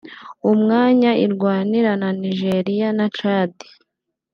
umwanya 0.51 1.11
irwanira 1.25 1.91
na 2.01 2.09
Nigeria 2.21 2.87
na 2.97 3.05
Tchad 3.13 3.51